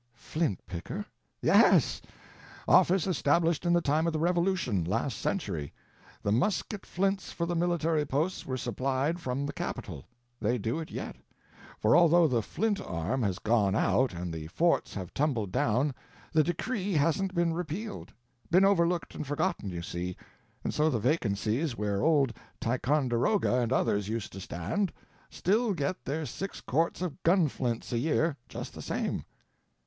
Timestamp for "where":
21.77-22.01